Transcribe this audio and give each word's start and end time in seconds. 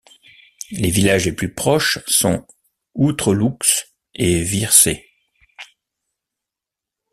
Les 0.71 0.89
villages 0.89 1.25
les 1.25 1.31
plus 1.31 1.53
proches 1.53 1.99
sont 2.07 2.47
Outrelouxhe 2.95 3.85
et 4.15 4.41
Vierset. 4.41 5.05